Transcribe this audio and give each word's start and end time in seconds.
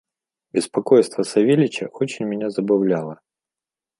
Беспокойство 0.51 1.21
Савельича 1.21 1.85
очень 1.93 2.25
меня 2.25 2.49
забавляло. 2.49 3.21